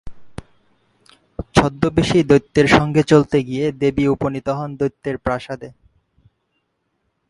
ছদ্মবেশী 1.55 2.19
দৈত্যের 2.23 2.67
সঙ্গে 2.67 3.01
চলতে 3.03 3.37
গিয়ে 3.43 3.65
দেবী 3.71 4.03
উপনীত 4.07 4.47
হন 4.49 4.69
দৈত্যের 4.75 5.15
প্রাসাদে। 5.17 5.69